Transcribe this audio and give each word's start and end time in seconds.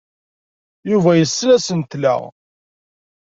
Yuba 0.89 1.11
yessen 1.15 1.49
asentel-a. 1.55 2.15